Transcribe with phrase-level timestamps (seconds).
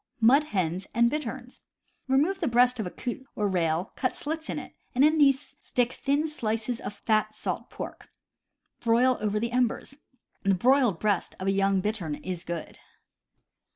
[0.19, 1.61] Mud hens and Bitterns.—
[2.07, 5.55] Remove the breast of a coot or rail, cut slits in it, and in these
[5.61, 8.09] stick thin slices of fat salt pork;
[8.79, 9.97] broil over the embers.
[10.41, 12.79] The broiled breast of a young bittern is good.